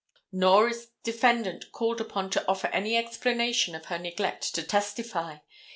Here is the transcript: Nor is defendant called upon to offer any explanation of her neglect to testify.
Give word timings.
Nor 0.31 0.67
is 0.69 0.89
defendant 1.03 1.71
called 1.71 2.01
upon 2.01 2.31
to 2.31 2.43
offer 2.47 2.65
any 2.69 2.97
explanation 2.97 3.75
of 3.75 3.85
her 3.85 3.99
neglect 3.99 4.55
to 4.55 4.63
testify. 4.63 5.37